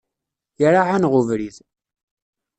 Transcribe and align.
Iraɛ-aneɣ 0.65 1.13
ubrid. 1.19 1.57